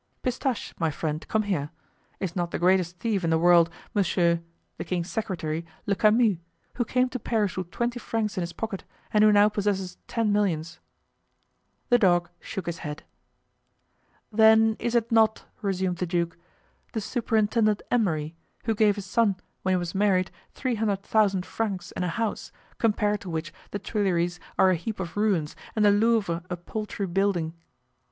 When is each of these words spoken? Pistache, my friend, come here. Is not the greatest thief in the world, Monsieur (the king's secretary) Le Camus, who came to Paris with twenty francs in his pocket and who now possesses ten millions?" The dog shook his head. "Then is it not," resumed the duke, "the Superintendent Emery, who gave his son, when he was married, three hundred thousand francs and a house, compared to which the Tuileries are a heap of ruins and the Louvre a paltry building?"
Pistache, 0.23 0.73
my 0.79 0.89
friend, 0.89 1.23
come 1.27 1.43
here. 1.43 1.69
Is 2.19 2.35
not 2.35 2.49
the 2.49 2.57
greatest 2.57 2.97
thief 2.97 3.23
in 3.23 3.29
the 3.29 3.37
world, 3.37 3.69
Monsieur 3.93 4.41
(the 4.79 4.83
king's 4.83 5.11
secretary) 5.11 5.63
Le 5.85 5.93
Camus, 5.93 6.39
who 6.73 6.83
came 6.85 7.07
to 7.09 7.19
Paris 7.19 7.55
with 7.55 7.69
twenty 7.69 7.99
francs 7.99 8.35
in 8.35 8.41
his 8.41 8.51
pocket 8.51 8.83
and 9.13 9.23
who 9.23 9.31
now 9.31 9.47
possesses 9.47 9.99
ten 10.07 10.31
millions?" 10.31 10.79
The 11.89 11.99
dog 11.99 12.29
shook 12.39 12.65
his 12.65 12.79
head. 12.79 13.03
"Then 14.31 14.75
is 14.79 14.95
it 14.95 15.11
not," 15.11 15.45
resumed 15.61 15.97
the 15.97 16.07
duke, 16.07 16.35
"the 16.93 16.99
Superintendent 16.99 17.83
Emery, 17.91 18.33
who 18.65 18.73
gave 18.73 18.95
his 18.95 19.05
son, 19.05 19.35
when 19.61 19.73
he 19.73 19.77
was 19.77 19.93
married, 19.93 20.31
three 20.55 20.73
hundred 20.73 21.03
thousand 21.03 21.45
francs 21.45 21.91
and 21.91 22.03
a 22.03 22.07
house, 22.09 22.51
compared 22.79 23.21
to 23.21 23.29
which 23.29 23.53
the 23.69 23.77
Tuileries 23.77 24.39
are 24.57 24.71
a 24.71 24.75
heap 24.75 24.99
of 24.99 25.15
ruins 25.15 25.55
and 25.75 25.85
the 25.85 25.91
Louvre 25.91 26.41
a 26.49 26.57
paltry 26.57 27.05
building?" 27.05 27.53